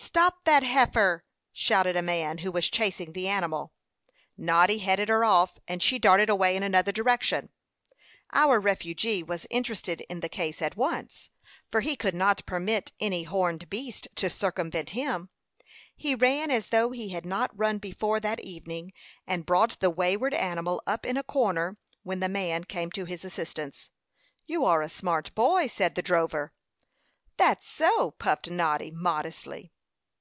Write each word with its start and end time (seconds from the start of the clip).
"Stop 0.00 0.44
that 0.44 0.62
heifer!" 0.62 1.24
shouted 1.52 1.94
a 1.94 2.02
man, 2.02 2.38
who 2.38 2.50
was 2.50 2.68
chasing 2.70 3.12
the 3.12 3.28
animal. 3.28 3.74
Noddy 4.38 4.78
headed 4.78 5.08
her 5.10 5.22
off, 5.24 5.58
and 5.68 5.82
she 5.82 5.98
darted 5.98 6.30
away 6.30 6.56
in 6.56 6.62
another 6.62 6.92
direction. 6.92 7.50
Our 8.32 8.58
refugee 8.58 9.22
was 9.22 9.46
interested 9.50 10.00
in 10.02 10.20
the 10.20 10.28
case 10.30 10.62
at 10.62 10.76
once; 10.76 11.30
for 11.70 11.82
he 11.82 11.94
could 11.94 12.14
not 12.14 12.46
permit 12.46 12.90
any 12.98 13.24
horned 13.24 13.68
beast 13.68 14.08
to 14.16 14.30
circumvent 14.30 14.90
him. 14.90 15.28
He 15.94 16.14
ran 16.14 16.50
as 16.50 16.68
though 16.68 16.90
he 16.90 17.10
had 17.10 17.26
not 17.26 17.56
run 17.56 17.76
before 17.78 18.18
that 18.18 18.40
evening, 18.40 18.94
and 19.26 19.46
brought 19.46 19.78
the 19.78 19.90
wayward 19.90 20.32
animal 20.34 20.82
up 20.86 21.04
in 21.04 21.16
a 21.18 21.22
corner 21.22 21.76
when 22.02 22.20
the 22.20 22.30
man 22.30 22.64
came 22.64 22.90
to 22.92 23.04
his 23.04 23.24
assistance. 23.26 23.90
"You 24.46 24.64
are 24.64 24.80
a 24.80 24.88
smart 24.88 25.34
boy," 25.34 25.66
said 25.66 25.94
the 25.96 26.02
drover. 26.02 26.54
"That's 27.36 27.68
so," 27.68 28.12
puffed 28.12 28.48
Noddy, 28.50 28.90
modestly. 28.90 29.70